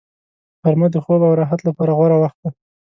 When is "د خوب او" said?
0.91-1.33